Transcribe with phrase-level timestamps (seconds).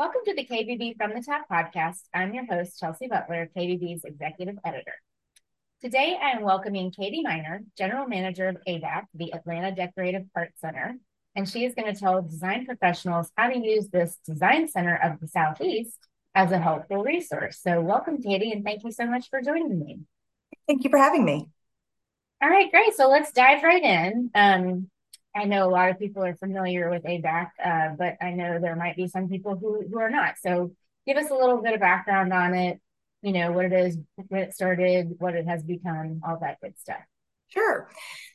[0.00, 1.98] Welcome to the KBB From the Tap podcast.
[2.14, 4.94] I'm your host, Chelsea Butler, KBB's executive editor.
[5.82, 10.94] Today, I am welcoming Katie Miner, general manager of ADAC, the Atlanta Decorative Art Center,
[11.36, 15.20] and she is going to tell design professionals how to use this design center of
[15.20, 15.98] the Southeast
[16.34, 17.60] as a helpful resource.
[17.60, 19.98] So, welcome, Katie, and thank you so much for joining me.
[20.66, 21.46] Thank you for having me.
[22.42, 22.94] All right, great.
[22.94, 24.30] So, let's dive right in.
[24.34, 24.90] Um,
[25.34, 28.76] I know a lot of people are familiar with ADAC, uh, but I know there
[28.76, 30.34] might be some people who, who are not.
[30.42, 30.72] So
[31.06, 32.80] give us a little bit of background on it,
[33.22, 33.96] you know, what it is,
[34.28, 37.02] when it started, what it has become, all that good stuff.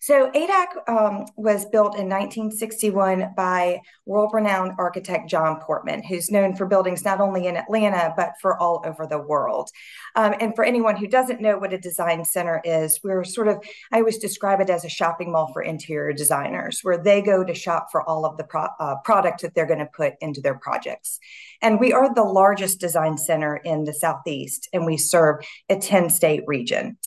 [0.06, 6.68] So ADAC um, was built in 1961 by world-renowned architect John Portman, who's known for
[6.68, 9.72] buildings not only in Atlanta, but for all over the world.
[10.16, 13.64] Um, and for anyone who doesn't know what a design center is, we're sort of,
[13.92, 17.56] I always describe it as a shopping mall for interior designers, where they go to
[17.56, 20.60] shop for all of the pro- uh, product that they're going to put into their
[20.60, 21.20] projects.
[21.64, 26.12] And we are the largest design center in the Southeast, and we serve a 10
[26.12, 26.98] state region.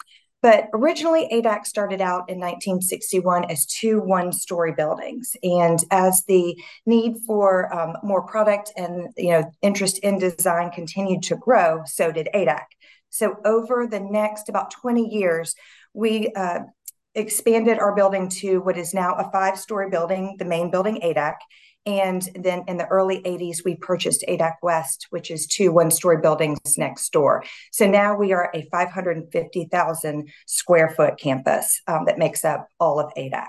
[0.41, 5.37] But originally, ADAC started out in 1961 as two one story buildings.
[5.43, 11.25] And as the need for um, more product and you know interest in design continued
[11.25, 12.67] to grow, so did ADAC.
[13.11, 15.55] So over the next about 20 years,
[15.93, 16.61] we uh,
[17.15, 21.35] expanded our building to what is now a five story building, the main building, ADAC.
[21.87, 26.19] And then in the early 80s, we purchased ADAC West, which is two one story
[26.19, 27.45] buildings next door.
[27.73, 33.13] So now we are a 550,000 square foot campus um, that makes up all of
[33.17, 33.49] ADAC.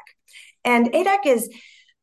[0.63, 1.49] And ADAC is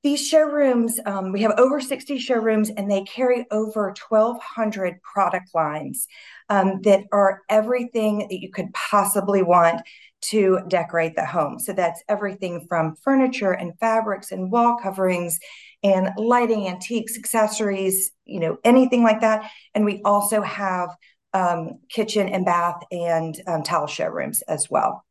[0.03, 6.07] these showrooms, um, we have over 60 showrooms and they carry over 1,200 product lines
[6.49, 9.81] um, that are everything that you could possibly want
[10.21, 11.59] to decorate the home.
[11.59, 15.39] So that's everything from furniture and fabrics and wall coverings
[15.87, 19.49] and lighting, antiques, accessories, you know, anything like that.
[19.75, 20.91] And we also have
[21.33, 25.05] um, kitchen and bath and um, towel showrooms as well.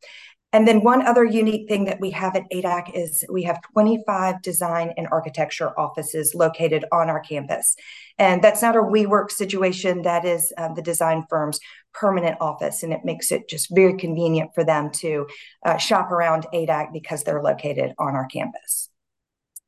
[0.52, 4.42] And then one other unique thing that we have at ADAC is we have 25
[4.42, 7.76] design and architecture offices located on our campus.
[8.18, 11.60] And that's not a WeWork situation, that is um, the design firm's
[11.94, 12.84] permanent office.
[12.84, 15.28] And it makes it just very convenient for them to
[15.66, 18.90] uh, shop around ADAC because they're located on our campus.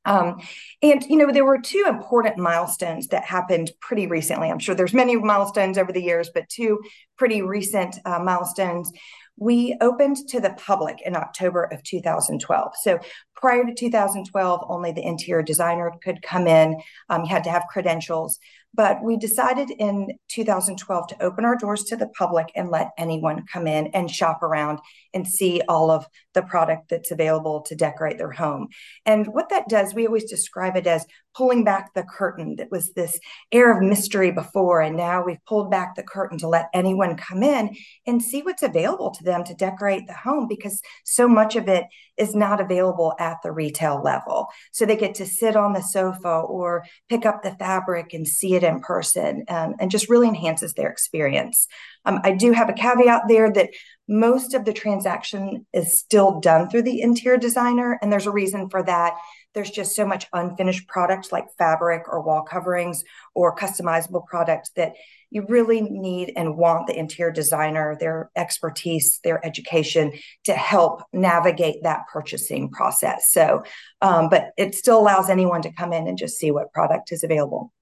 [0.08, 0.42] Um,
[0.82, 4.50] and you know there were two important milestones that happened pretty recently.
[4.50, 6.80] I'm sure there's many milestones over the years, but two
[7.18, 8.92] pretty recent uh, milestones
[9.38, 12.74] we opened to the public in October of 2012.
[12.82, 13.00] So
[13.36, 16.82] prior to 2012, only the interior designer could come in.
[17.10, 18.40] Um, you had to have credentials.
[18.78, 23.46] But we decided in 2012 to open our doors to the public and let anyone
[23.52, 24.80] come in and shop around
[25.14, 28.68] and see all of the product that's available to decorate their home.
[29.06, 31.06] And what that does, we always describe it as
[31.36, 33.20] pulling back the curtain that was this
[33.52, 34.82] air of mystery before.
[34.82, 38.64] And now we've pulled back the curtain to let anyone come in and see what's
[38.64, 41.86] available to them to decorate the home because so much of it
[42.18, 44.48] is not available at the retail level.
[44.72, 48.56] So they get to sit on the sofa or pick up the fabric and see
[48.56, 51.68] it in person um, and just really enhances their experience.
[52.06, 53.72] Um, I do have a caveat there that
[54.08, 58.70] most of the transaction is still done through the interior designer, and there's a reason
[58.70, 59.14] for that
[59.58, 64.94] there's just so much unfinished product like fabric or wall coverings or customizable products that
[65.32, 70.14] you really need and want the interior designer, their expertise, their education
[70.44, 73.32] to help navigate that purchasing process.
[73.32, 73.64] So,
[74.02, 77.24] um, but it still allows anyone to come in and just see what product is
[77.24, 77.74] available.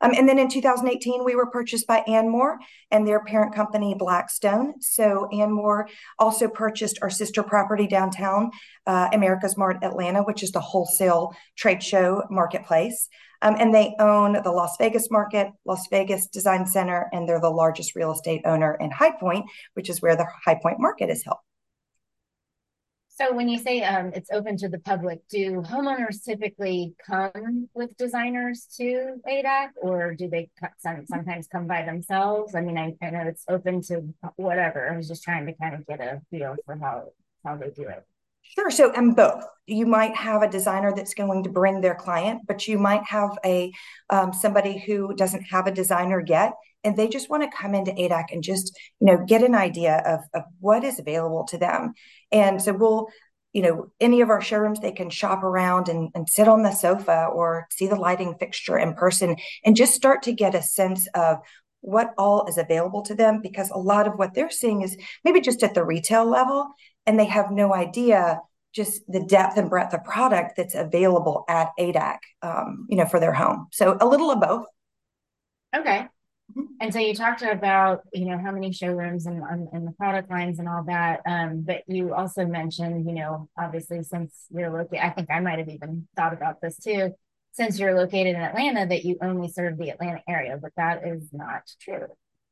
[0.00, 2.56] Um, and then in 2018, we were purchased by Andmore
[2.90, 4.80] and their parent company, Blackstone.
[4.80, 5.88] So Andmore
[6.18, 8.50] also purchased our sister property downtown,
[8.86, 13.08] uh, AmericasMart Atlanta, which is the wholesale trade show marketplace.
[13.42, 17.48] Um, and they own the Las Vegas market, Las Vegas Design Center, and they're the
[17.48, 21.24] largest real estate owner in High Point, which is where the High Point market is
[21.24, 21.38] held.
[23.20, 27.94] So when you say um, it's open to the public, do homeowners typically come with
[27.98, 32.54] designers to ADAC or do they sometimes come by themselves?
[32.54, 34.90] I mean, I, I know it's open to whatever.
[34.90, 37.10] I was just trying to kind of get a feel for how,
[37.44, 38.06] how they do it.
[38.42, 38.70] Sure.
[38.70, 39.44] So, and both.
[39.66, 43.38] You might have a designer that's going to bring their client, but you might have
[43.44, 43.70] a
[44.10, 47.92] um, somebody who doesn't have a designer yet, and they just want to come into
[47.92, 51.92] ADAC and just you know get an idea of of what is available to them.
[52.32, 53.06] And so we'll
[53.52, 56.72] you know any of our showrooms they can shop around and, and sit on the
[56.72, 61.06] sofa or see the lighting fixture in person and just start to get a sense
[61.14, 61.38] of
[61.82, 65.40] what all is available to them because a lot of what they're seeing is maybe
[65.40, 66.68] just at the retail level
[67.10, 68.40] and they have no idea
[68.72, 73.18] just the depth and breadth of product that's available at ADAC, um, you know, for
[73.18, 73.66] their home.
[73.72, 74.66] So a little of both.
[75.74, 76.06] Okay.
[76.52, 76.62] Mm-hmm.
[76.80, 79.42] And so you talked about, you know, how many showrooms and,
[79.72, 81.20] and the product lines and all that.
[81.26, 85.58] Um, but you also mentioned, you know, obviously since you're located, I think I might
[85.58, 87.12] have even thought about this too,
[87.50, 91.24] since you're located in Atlanta, that you only serve the Atlanta area, but that is
[91.32, 92.06] not true.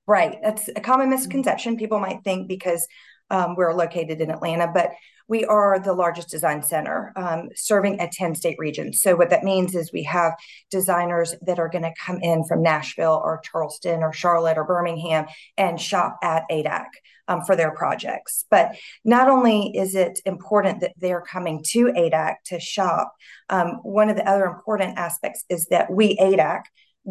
[0.08, 0.38] Right.
[0.42, 1.76] That's a common misconception.
[1.76, 2.88] People might think because
[3.30, 4.90] um, we're located in Atlanta, but
[5.28, 8.92] we are the largest design center um, serving a 10 state region.
[8.92, 10.32] So, what that means is we have
[10.70, 15.26] designers that are going to come in from Nashville or Charleston or Charlotte or Birmingham
[15.56, 16.86] and shop at ADAC
[17.28, 18.46] um, for their projects.
[18.50, 23.14] But not only is it important that they're coming to ADAC to shop,
[23.50, 26.62] um, one of the other important aspects is that we, ADAC,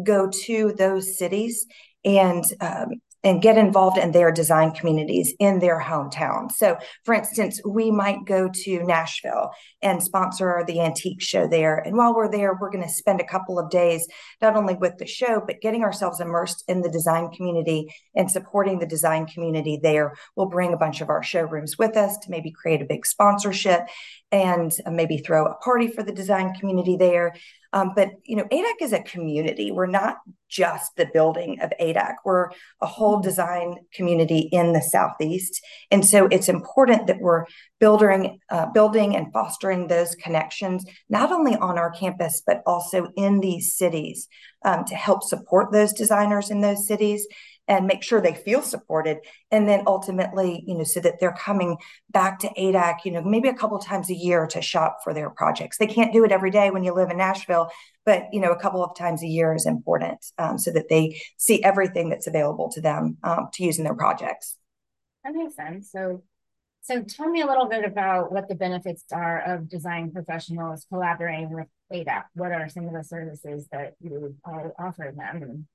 [0.02, 1.66] go to those cities
[2.04, 2.88] and um,
[3.24, 6.50] and get involved in their design communities in their hometown.
[6.52, 9.50] So, for instance, we might go to Nashville
[9.82, 11.76] and sponsor the antique show there.
[11.78, 14.06] And while we're there, we're going to spend a couple of days
[14.40, 18.78] not only with the show, but getting ourselves immersed in the design community and supporting
[18.78, 20.14] the design community there.
[20.36, 23.88] We'll bring a bunch of our showrooms with us to maybe create a big sponsorship
[24.30, 27.34] and uh, maybe throw a party for the design community there.
[27.72, 29.70] Um, but you know, ADAC is a community.
[29.70, 30.16] We're not
[30.48, 32.14] just the building of ADAC.
[32.24, 32.48] We're
[32.80, 35.60] a whole design community in the Southeast,
[35.90, 37.44] and so it's important that we're
[37.78, 43.40] building, uh, building and fostering those connections not only on our campus but also in
[43.40, 44.28] these cities
[44.64, 47.26] um, to help support those designers in those cities
[47.68, 49.18] and make sure they feel supported
[49.50, 51.76] and then ultimately you know so that they're coming
[52.10, 55.30] back to adac you know maybe a couple times a year to shop for their
[55.30, 57.70] projects they can't do it every day when you live in nashville
[58.04, 61.20] but you know a couple of times a year is important um, so that they
[61.36, 64.56] see everything that's available to them um, to use in their projects
[65.24, 66.22] that makes sense so
[66.82, 71.52] so tell me a little bit about what the benefits are of design professionals collaborating
[71.52, 72.24] with ADAC.
[72.32, 75.66] What are some of the services that you offer them?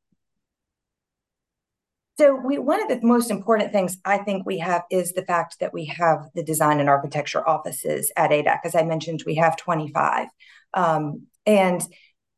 [2.18, 5.57] So we one of the most important things I think we have is the fact
[5.60, 8.60] that we have the design and architecture offices at ADAC.
[8.65, 10.27] As I mentioned, we have 25.
[10.75, 11.81] Um, and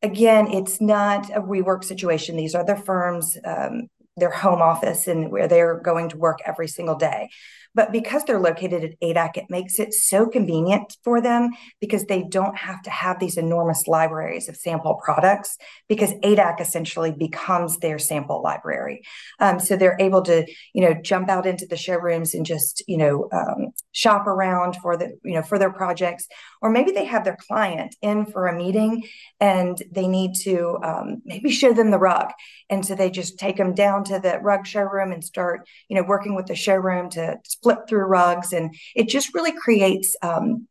[0.02, 2.36] again, it's not a WeWork situation.
[2.36, 6.68] These are the firms, um, their home office and where they're going to work every
[6.68, 7.28] single day.
[7.76, 12.22] But because they're located at ADAC, it makes it so convenient for them because they
[12.22, 17.98] don't have to have these enormous libraries of sample products because ADAC essentially becomes their
[17.98, 19.02] sample library.
[19.40, 22.96] Um, so they're able to, you know, jump out into the showrooms and just, you
[22.96, 26.26] know, um, shop around for the, you know, for their projects.
[26.62, 29.04] Or maybe they have their client in for a meeting
[29.38, 32.30] and they need to um, maybe show them the rug.
[32.70, 36.02] And so they just take them down to the rug showroom and start, you know,
[36.02, 38.52] working with the showroom to flip through rugs.
[38.52, 40.68] And it just really creates um,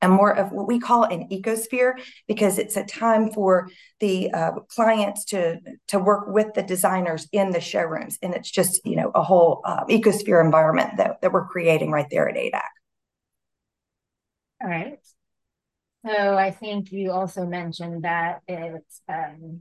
[0.00, 1.92] a more of what we call an ecosphere
[2.26, 3.68] because it's a time for
[4.00, 8.84] the uh, clients to to work with the designers in the showrooms and it's just
[8.84, 12.62] you know a whole uh, ecosphere environment that, that we're creating right there at adac
[14.60, 14.98] all right
[16.04, 19.60] so i think you also mentioned that it's um,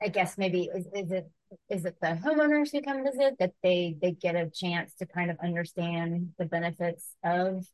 [0.00, 1.28] i guess maybe is, is it
[1.68, 5.30] is it the homeowners who come visit that they they get a chance to kind
[5.30, 7.64] of understand the benefits of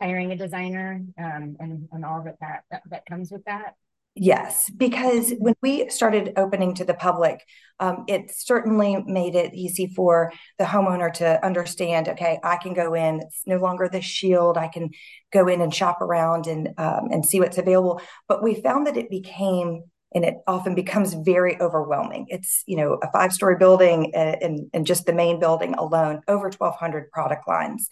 [0.00, 3.74] hiring a designer um, and and all that, that that comes with that
[4.20, 7.44] Yes, because when we started opening to the public,
[7.78, 12.08] um, it certainly made it easy for the homeowner to understand.
[12.08, 14.58] Okay, I can go in; it's no longer the shield.
[14.58, 14.90] I can
[15.32, 18.00] go in and shop around and um, and see what's available.
[18.26, 19.84] But we found that it became
[20.14, 22.26] and it often becomes very overwhelming.
[22.28, 26.50] It's you know a five story building and, and just the main building alone, over
[26.50, 27.88] 1,200 product lines.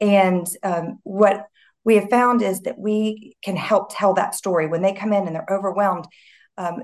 [0.00, 1.46] And um, what
[1.84, 5.26] we have found is that we can help tell that story when they come in
[5.26, 6.06] and they're overwhelmed.
[6.58, 6.82] Um,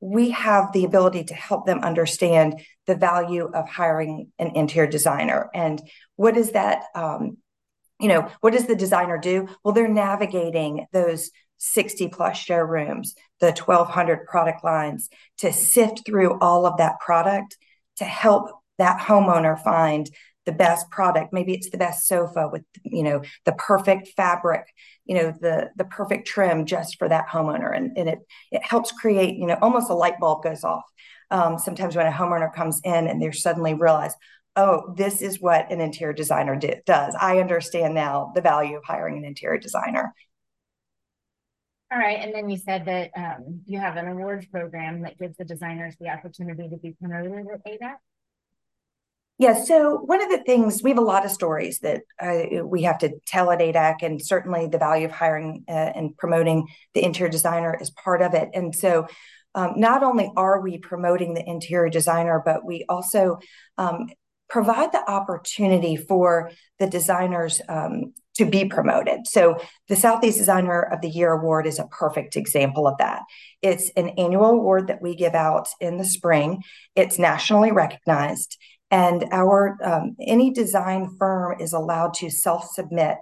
[0.00, 5.48] we have the ability to help them understand the value of hiring an interior designer
[5.54, 5.80] and
[6.16, 7.38] what is that um,
[8.00, 11.30] you know what does the designer do well they're navigating those
[11.62, 17.56] 60 plus showrooms, the 1,200 product lines to sift through all of that product
[17.96, 20.10] to help that homeowner find
[20.44, 21.32] the best product.
[21.32, 24.66] Maybe it's the best sofa with you know the perfect fabric
[25.04, 27.76] you know the the perfect trim just for that homeowner.
[27.76, 28.18] And, and it
[28.50, 30.84] it helps create you know almost a light bulb goes off
[31.30, 34.14] um, sometimes when a homeowner comes in and they're suddenly realize
[34.56, 37.14] oh this is what an interior designer do, does.
[37.20, 40.12] I understand now the value of hiring an interior designer
[41.92, 42.18] all right.
[42.20, 45.94] And then you said that um, you have an awards program that gives the designers
[46.00, 47.94] the opportunity to be promoted at ADAC.
[49.38, 52.82] Yeah, so one of the things we have a lot of stories that uh, we
[52.84, 57.04] have to tell at ADAC, and certainly the value of hiring uh, and promoting the
[57.04, 58.50] interior designer is part of it.
[58.54, 59.08] And so
[59.54, 63.38] um, not only are we promoting the interior designer, but we also
[63.78, 64.06] um,
[64.48, 69.26] provide the opportunity for the designers um, to be promoted.
[69.26, 69.58] So
[69.88, 73.22] the Southeast Designer of the Year Award is a perfect example of that.
[73.60, 76.62] It's an annual award that we give out in the spring.
[76.96, 78.58] It's nationally recognized,
[78.90, 83.18] and our um, any design firm is allowed to self-submit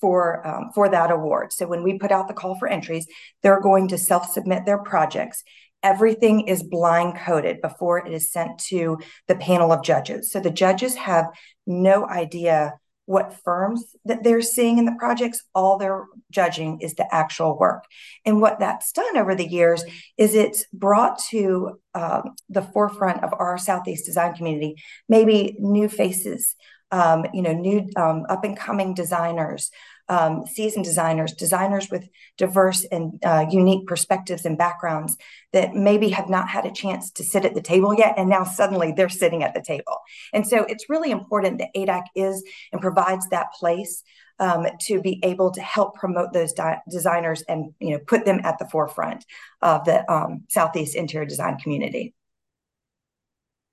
[0.00, 1.52] for um, for that award.
[1.52, 3.06] So when we put out the call for entries,
[3.42, 5.42] they're going to self-submit their projects.
[5.82, 8.98] Everything is blind coded before it is sent to
[9.28, 10.30] the panel of judges.
[10.30, 11.26] So the judges have
[11.66, 12.74] no idea
[13.10, 15.42] what firms that they're seeing in the projects.
[15.52, 17.82] All they're judging is the actual work.
[18.24, 19.82] And what that's done over the years
[20.16, 24.76] is it's brought to um, the forefront of our Southeast design community
[25.08, 26.54] maybe new faces,
[26.92, 29.72] um, you know, new um, up and coming designers,
[30.10, 35.16] um, seasoned designers, designers with diverse and uh, unique perspectives and backgrounds
[35.52, 38.42] that maybe have not had a chance to sit at the table yet, and now
[38.42, 40.00] suddenly they're sitting at the table.
[40.34, 44.02] And so it's really important that ADAC is and provides that place
[44.40, 48.40] um, to be able to help promote those di- designers and you know put them
[48.42, 49.24] at the forefront
[49.62, 52.14] of the um, Southeast interior design community.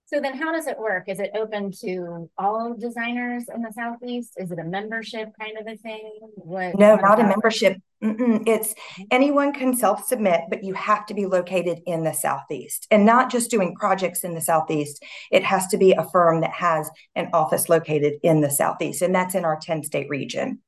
[0.07, 1.09] So then how does it work?
[1.09, 4.35] Is it open to all designers in the Southeast?
[4.37, 6.19] Is it a membership kind of a thing?
[6.35, 7.77] What, no, not a membership.
[8.01, 8.47] Mm-mm.
[8.47, 8.73] It's
[9.11, 13.29] anyone can self submit, but you have to be located in the Southeast and not
[13.29, 15.03] just doing projects in the Southeast.
[15.29, 19.13] It has to be a firm that has an office located in the Southeast, and
[19.13, 20.59] that's in our 10 state region.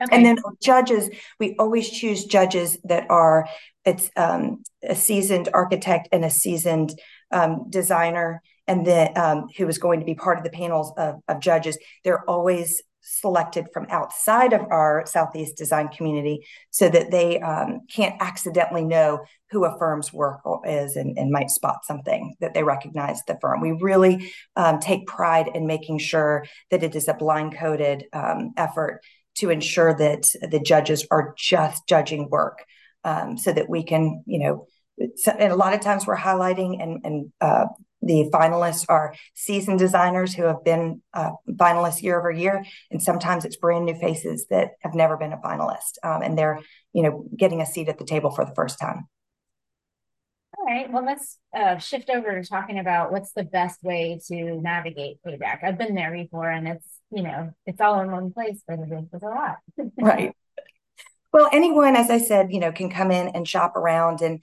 [0.00, 0.14] Okay.
[0.14, 3.48] And then judges, we always choose judges that are
[3.84, 6.92] it's um, a seasoned architect and a seasoned
[7.30, 11.16] um, designer and then um, who is going to be part of the panels of,
[11.28, 11.78] of, judges.
[12.04, 18.20] They're always selected from outside of our southeast design community so that they um, can't
[18.20, 23.22] accidentally know who a firm's work is and, and, might spot something that they recognize
[23.26, 23.62] the firm.
[23.62, 28.52] We really um, take pride in making sure that it is a blind coded um,
[28.58, 29.00] effort
[29.36, 32.64] to ensure that the judges are just judging work
[33.04, 34.66] um, so that we can you know
[35.38, 37.66] and a lot of times we're highlighting and, and uh,
[38.02, 43.44] the finalists are seasoned designers who have been uh, finalists year over year and sometimes
[43.44, 46.60] it's brand new faces that have never been a finalist um, and they're
[46.92, 49.08] you know getting a seat at the table for the first time.
[50.58, 54.60] All right well let's uh, shift over to talking about what's the best way to
[54.60, 58.62] navigate ADAC i've been there before and it's you know it's all in one place
[58.66, 59.56] but it's a lot.
[60.00, 60.34] Right.
[61.32, 64.42] Well anyone as i said you know can come in and shop around and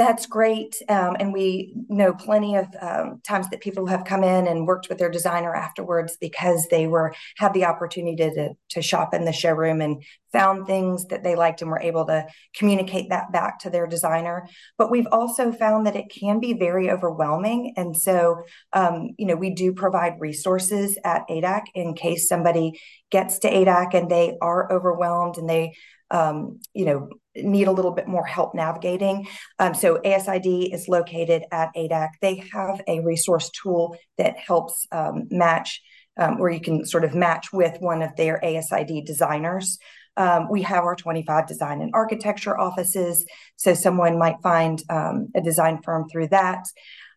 [0.00, 0.80] that's great.
[0.88, 4.88] Um, and we know plenty of um, times that people have come in and worked
[4.88, 9.32] with their designer afterwards because they were had the opportunity to, to shop in the
[9.34, 10.02] showroom and
[10.32, 12.26] found things that they liked and were able to
[12.56, 14.48] communicate that back to their designer.
[14.78, 17.74] But we've also found that it can be very overwhelming.
[17.76, 22.80] And so, um, you know, we do provide resources at ADAC in case somebody
[23.10, 25.74] gets to ADAC and they are overwhelmed and they
[26.10, 29.26] um, you know, need a little bit more help navigating.
[29.58, 32.10] Um, so ASID is located at ADAC.
[32.20, 35.80] They have a resource tool that helps um, match,
[36.16, 39.78] um, where you can sort of match with one of their ASID designers.
[40.16, 43.24] Um, we have our 25 design and architecture offices,
[43.56, 46.64] so someone might find um, a design firm through that.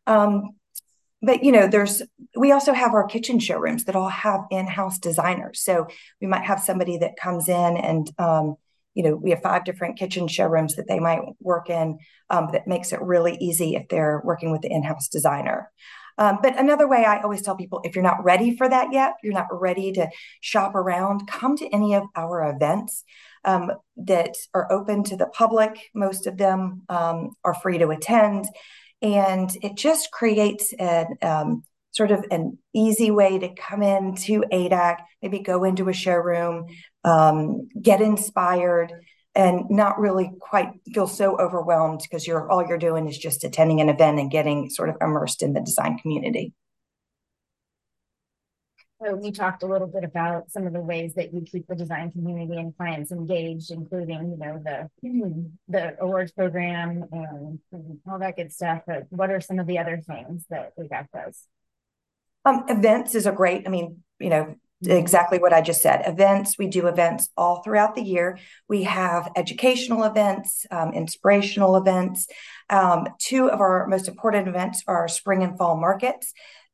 [0.05, 0.51] Um,
[1.21, 2.01] but you know, there's
[2.35, 5.61] we also have our kitchen showrooms that all have in-house designers.
[5.61, 5.87] So
[6.21, 8.11] we might have somebody that comes in and
[8.93, 11.97] you know, we have five different kitchen showrooms that they might work in
[12.29, 15.71] um, that makes it really easy if they're working with the in-house designer.
[16.17, 19.13] Um, but another way I always tell people if you're not ready for that yet,
[19.23, 20.09] you're not ready to
[20.41, 23.03] shop around, come to any of our events
[23.45, 25.89] um, that are open to the public.
[25.95, 28.45] Most of them um, are free to attend.
[29.01, 34.43] And it just creates a um, sort of an easy way to come in to
[34.51, 36.65] ADAC, maybe go into a showroom,
[37.03, 38.93] um, get inspired,
[39.35, 43.81] and not really quite feel so overwhelmed because you're all you're doing is just attending
[43.81, 46.53] an event and getting sort of immersed in the design community.
[49.03, 51.75] So we talked a little bit about some of the ways that you keep the
[51.75, 54.89] design community and clients engaged, including, you know, the
[55.67, 57.59] the awards program and
[58.07, 58.83] all that good stuff.
[58.87, 61.47] But what are some of the other things that ADAC does?
[62.45, 64.55] Um, events is a great, I mean, you know,
[64.87, 66.03] exactly what I just said.
[66.05, 68.37] Events, we do events all throughout the year.
[68.67, 72.27] We have educational events, um, inspirational events.
[72.69, 76.33] Um, two of our most important events are spring and fall markets.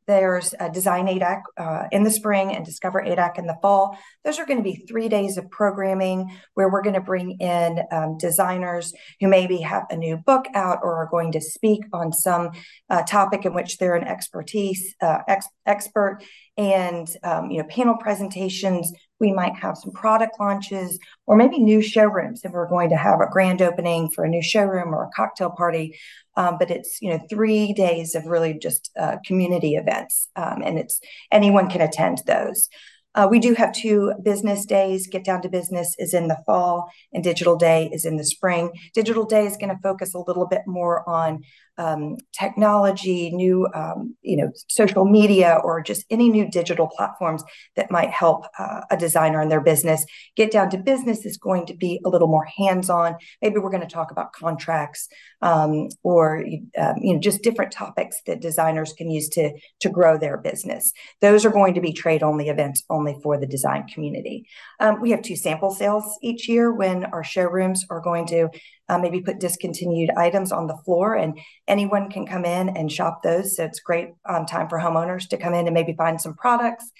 [0.10, 3.96] There's Design ADAC uh, in the spring and Discover ADAC in the fall.
[4.25, 7.84] Those are going to be three days of programming where we're going to bring in
[7.92, 12.12] um, designers who maybe have a new book out or are going to speak on
[12.12, 12.50] some
[12.89, 16.24] uh, topic in which they're an expertise uh, ex- expert
[16.58, 21.81] and um, you know panel presentations we might have some product launches or maybe new
[21.81, 25.09] showrooms if we're going to have a grand opening for a new showroom or a
[25.15, 25.97] cocktail party
[26.35, 30.79] um, but it's you know three days of really just uh, community events um, and
[30.79, 30.99] it's
[31.31, 32.69] anyone can attend those
[33.15, 35.07] uh, we do have two business days.
[35.07, 38.71] Get Down to Business is in the fall, and Digital Day is in the spring.
[38.93, 41.43] Digital Day is going to focus a little bit more on
[41.79, 47.43] um, technology, new, um, you know, social media, or just any new digital platforms
[47.77, 50.05] that might help uh, a designer in their business.
[50.36, 53.15] Get Down to Business is going to be a little more hands-on.
[53.41, 55.07] Maybe we're going to talk about contracts
[55.41, 56.43] um, or
[56.77, 60.91] um, you know just different topics that designers can use to to grow their business.
[61.21, 64.48] Those are going to be trade-only events only for the design community.
[64.81, 68.50] Um, we have two sample sales each year when our showrooms are going to
[68.89, 73.22] uh, maybe put discontinued items on the floor and anyone can come in and shop
[73.24, 73.55] those.
[73.55, 76.91] So it's great um, time for homeowners to come in and maybe find some products.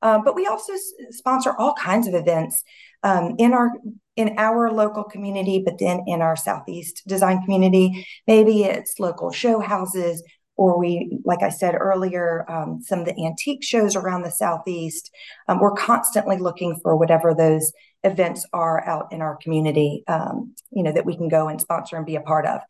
[0.00, 2.62] Uh, but we also s- sponsor all kinds of events
[3.02, 3.70] um, in our
[4.16, 8.06] in our local community, but then in our Southeast design community.
[8.26, 10.22] Maybe it's local show houses,
[10.56, 15.10] or we, like I said earlier, um, some of the antique shows around the Southeast.
[15.48, 17.72] Um, we're constantly looking for whatever those
[18.04, 21.96] events are out in our community, um, you know, that we can go and sponsor
[21.96, 22.60] and be a part of.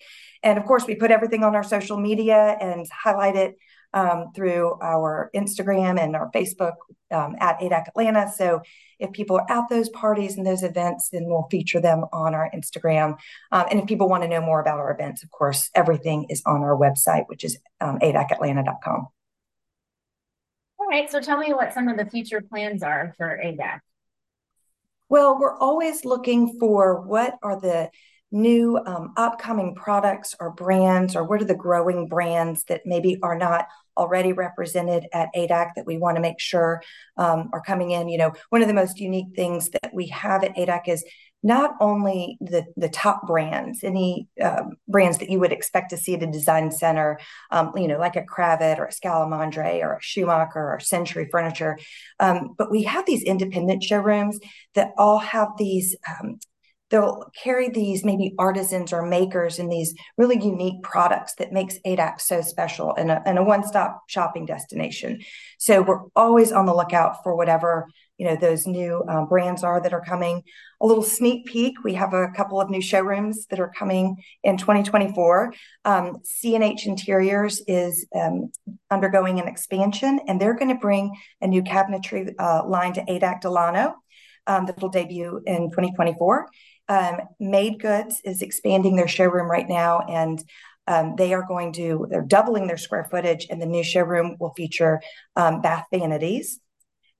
[0.42, 3.56] And of course, we put everything on our social media and highlight it
[3.94, 6.74] um, through our Instagram and our Facebook
[7.10, 8.32] um, at ADAC Atlanta.
[8.34, 8.62] So
[8.98, 12.50] if people are at those parties and those events, then we'll feature them on our
[12.54, 13.18] Instagram.
[13.50, 16.42] Um, and if people want to know more about our events, of course, everything is
[16.46, 19.08] on our website, which is um, adacatlanta.com.
[20.78, 21.10] All right.
[21.10, 23.80] So tell me what some of the future plans are for ADAC.
[25.12, 27.90] Well, we're always looking for what are the
[28.30, 33.36] new um, upcoming products or brands, or what are the growing brands that maybe are
[33.36, 36.80] not already represented at ADAC that we want to make sure
[37.18, 38.08] um, are coming in.
[38.08, 41.04] You know, one of the most unique things that we have at ADAC is
[41.42, 46.14] not only the, the top brands, any um, brands that you would expect to see
[46.14, 47.18] at a design center,
[47.50, 51.78] um, you know, like a Kravet or a Scalamandre or a Schumacher or Century Furniture,
[52.20, 54.38] um, but we have these independent showrooms
[54.74, 56.38] that all have these um,
[56.92, 62.20] they'll carry these maybe artisans or makers and these really unique products that makes ADAC
[62.20, 65.20] so special and a, and a one-stop shopping destination.
[65.58, 67.88] So we're always on the lookout for whatever
[68.22, 70.42] you know those new um, brands are that are coming.
[70.80, 74.56] A little sneak peek: we have a couple of new showrooms that are coming in
[74.56, 75.52] 2024.
[75.84, 78.52] Um, CNH Interiors is um,
[78.92, 83.40] undergoing an expansion, and they're going to bring a new cabinetry uh, line to ADAC
[83.40, 83.96] Delano
[84.46, 86.48] um, that will debut in 2024.
[86.92, 90.42] Um, Made Goods is expanding their showroom right now, and
[90.86, 94.52] um, they are going to they're doubling their square footage, and the new showroom will
[94.54, 95.00] feature
[95.34, 96.60] um, bath vanities.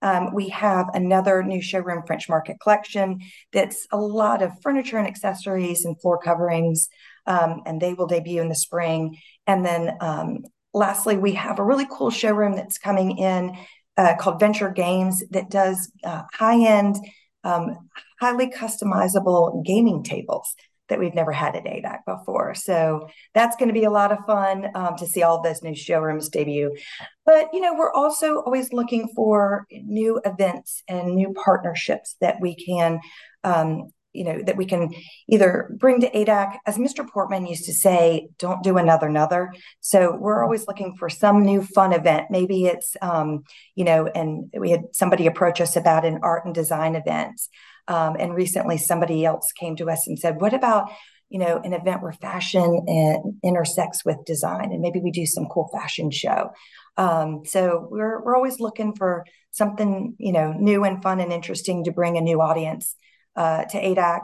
[0.03, 5.09] Um, we have another new showroom, French Market Collection, that's a lot of furniture and
[5.09, 6.89] accessories and floor coverings,
[7.27, 9.17] um, and they will debut in the spring.
[9.47, 13.57] And then um, lastly, we have a really cool showroom that's coming in
[13.97, 16.97] uh, called Venture Games that does uh, high end
[17.45, 17.89] um,
[18.21, 20.55] highly customizable gaming tables
[20.89, 22.55] that we've never had at ADAC before.
[22.55, 25.75] So that's going to be a lot of fun um, to see all those new
[25.75, 26.77] showrooms debut.
[27.25, 32.55] But, you know, we're also always looking for new events and new partnerships that we
[32.55, 33.01] can,
[33.43, 34.91] um, you know, that we can
[35.29, 36.59] either bring to ADAC.
[36.67, 37.09] As Mr.
[37.09, 39.53] Portman used to say, don't do another another.
[39.81, 42.27] So we're always looking for some new fun event.
[42.31, 43.45] Maybe it's, um,
[43.75, 47.41] you know, and we had somebody approach us about an art and design event.
[47.89, 50.91] Um, and recently, somebody else came to us and said, "What about
[51.29, 55.47] you know an event where fashion and intersects with design, and maybe we do some
[55.47, 56.53] cool fashion show?"
[56.97, 61.85] Um, so we're we're always looking for something you know new and fun and interesting
[61.85, 62.95] to bring a new audience
[63.37, 64.21] uh, to ADAC.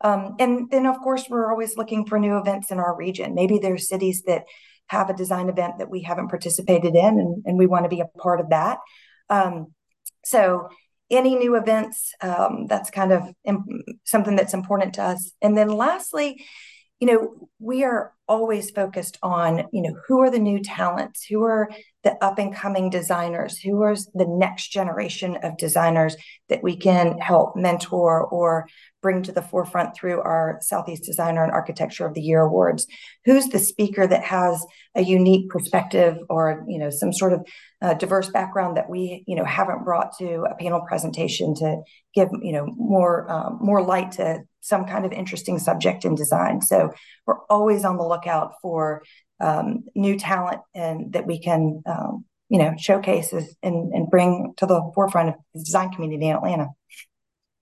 [0.00, 3.34] Um, and then, of course, we're always looking for new events in our region.
[3.34, 4.44] Maybe there's cities that
[4.86, 8.00] have a design event that we haven't participated in, and, and we want to be
[8.00, 8.78] a part of that.
[9.28, 9.74] Um,
[10.24, 10.68] so
[11.10, 12.12] any new events.
[12.20, 13.66] Um, that's kind of imp-
[14.04, 15.32] something that's important to us.
[15.40, 16.44] And then lastly,
[17.00, 21.44] you know, we are always focused on, you know, who are the new talents, who
[21.44, 21.68] are
[22.02, 26.16] the up and coming designers, who are the next generation of designers
[26.48, 28.66] that we can help mentor or
[29.00, 32.86] bring to the forefront through our Southeast Designer and Architecture of the Year awards.
[33.24, 37.46] Who's the speaker that has a unique perspective or, you know, some sort of
[37.80, 41.82] uh, diverse background that we, you know, haven't brought to a panel presentation to
[42.14, 46.60] give, you know, more um, more light to some kind of interesting subject in design.
[46.60, 46.92] So
[47.26, 49.02] we're always on the lookout for
[49.40, 54.66] um, new talent and that we can, um, you know, showcase and, and bring to
[54.66, 56.68] the forefront of the design community in Atlanta.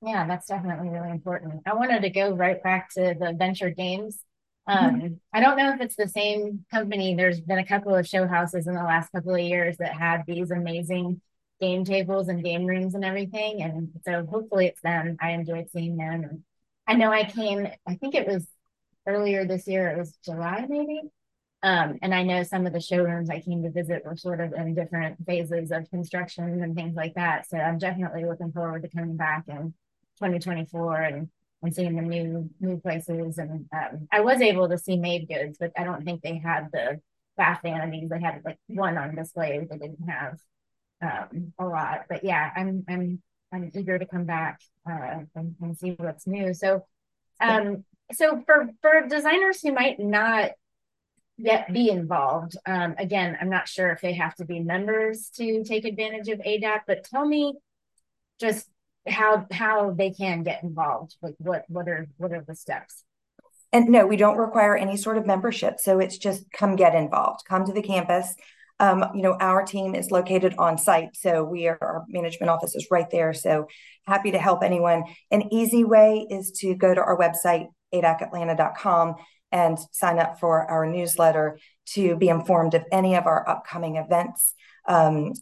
[0.02, 1.62] Yeah, that's definitely really important.
[1.66, 4.20] I wanted to go right back to the Venture Games.
[4.66, 5.14] Um, mm-hmm.
[5.32, 7.14] I don't know if it's the same company.
[7.14, 10.22] There's been a couple of show houses in the last couple of years that had
[10.26, 11.20] these amazing
[11.60, 13.62] game tables and game rooms and everything.
[13.62, 15.16] And so hopefully it's them.
[15.20, 16.24] I enjoyed seeing them.
[16.24, 16.42] And
[16.86, 18.46] I know I came, I think it was
[19.06, 21.02] earlier this year, it was July maybe.
[21.62, 24.52] Um, and I know some of the showrooms I came to visit were sort of
[24.52, 27.48] in different phases of construction and things like that.
[27.48, 29.74] So I'm definitely looking forward to coming back in
[30.18, 31.28] 2024 and,
[31.62, 33.38] and seeing the new new places.
[33.38, 36.68] And um, I was able to see Made Goods, but I don't think they had
[36.72, 37.00] the
[37.36, 38.10] bath vanities.
[38.10, 39.66] They had like one on display.
[39.68, 40.38] They didn't have
[41.02, 42.04] um, a lot.
[42.08, 43.22] But yeah, I'm I'm
[43.56, 46.52] I'm eager to come back uh, and, and see what's new.
[46.54, 46.84] So,
[47.40, 50.52] um, so for for designers who might not
[51.38, 55.64] yet be involved, um, again, I'm not sure if they have to be members to
[55.64, 57.54] take advantage of ADAC, but tell me
[58.40, 58.68] just
[59.08, 61.16] how how they can get involved.
[61.22, 63.04] Like what what are what are the steps?
[63.72, 65.80] And no, we don't require any sort of membership.
[65.80, 68.34] So it's just come get involved, come to the campus.
[68.78, 71.16] Um, you know, our team is located on site.
[71.16, 73.32] So we are, our management office is right there.
[73.32, 73.68] So
[74.06, 75.04] happy to help anyone.
[75.30, 79.14] An easy way is to go to our website, adacatlanta.com,
[79.52, 81.58] and sign up for our newsletter
[81.94, 84.54] to be informed of any of our upcoming events.
[84.88, 85.32] Um,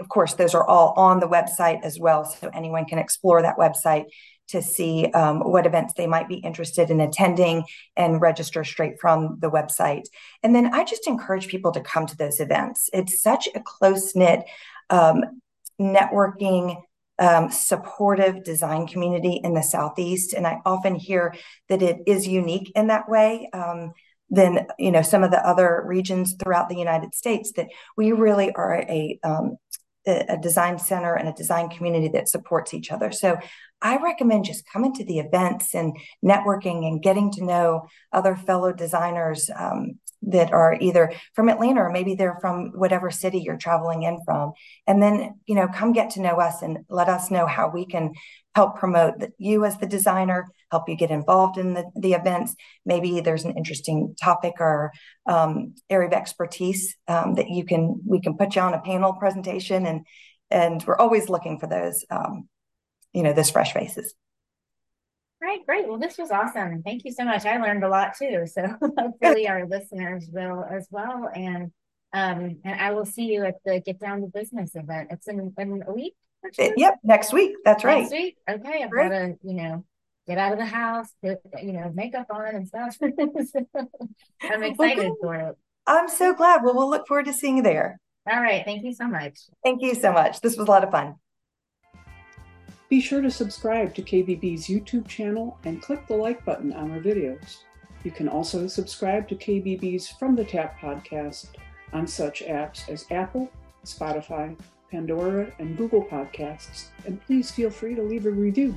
[0.00, 2.24] of course, those are all on the website as well.
[2.24, 4.04] So anyone can explore that website
[4.48, 7.64] to see um, what events they might be interested in attending
[7.96, 10.04] and register straight from the website.
[10.42, 12.88] And then I just encourage people to come to those events.
[12.92, 14.44] It's such a close knit
[14.90, 15.40] um,
[15.80, 16.82] networking.
[17.18, 20.34] Um, supportive design community in the Southeast.
[20.34, 21.34] And I often hear
[21.70, 23.48] that it is unique in that way.
[23.54, 23.94] Um,
[24.28, 28.52] than you know some of the other regions throughout the United States that we really
[28.54, 29.56] are a um,
[30.06, 33.10] a design center and a design community that supports each other.
[33.10, 33.38] So
[33.82, 38.72] I recommend just coming to the events and networking and getting to know other fellow
[38.72, 44.02] designers um, that are either from Atlanta or maybe they're from whatever city you're traveling
[44.02, 44.52] in from.
[44.86, 47.86] And then, you know, come get to know us and let us know how we
[47.86, 48.12] can
[48.54, 52.54] help promote you as the designer, help you get involved in the, the events.
[52.86, 54.92] Maybe there's an interesting topic or
[55.26, 59.12] um, area of expertise um, that you can we can put you on a panel
[59.12, 60.06] presentation and
[60.50, 62.48] and we're always looking for those um,
[63.16, 64.14] you know those fresh faces.
[65.40, 65.88] Right, great.
[65.88, 66.82] Well, this was awesome.
[66.82, 67.46] Thank you so much.
[67.46, 68.46] I learned a lot too.
[68.46, 68.62] So
[68.98, 71.30] hopefully our listeners will as well.
[71.34, 71.72] And
[72.12, 75.08] um, and I will see you at the Get Down to Business event.
[75.10, 76.14] It's in, in a week.
[76.58, 77.56] Yep, next week.
[77.64, 78.02] That's right.
[78.02, 78.36] Next week.
[78.48, 79.84] Okay, I've got to you know
[80.28, 82.98] get out of the house, put you know makeup on and stuff.
[83.02, 85.56] I'm excited well, for it.
[85.86, 86.62] I'm so glad.
[86.62, 87.98] Well, we'll look forward to seeing you there.
[88.30, 88.62] All right.
[88.64, 89.38] Thank you so much.
[89.64, 90.42] Thank you so much.
[90.42, 91.14] This was a lot of fun.
[92.88, 97.00] Be sure to subscribe to KBB's YouTube channel and click the like button on our
[97.00, 97.62] videos.
[98.04, 101.48] You can also subscribe to KBB's From the Tap podcast
[101.92, 103.50] on such apps as Apple,
[103.84, 104.56] Spotify,
[104.88, 108.72] Pandora, and Google Podcasts, and please feel free to leave a review.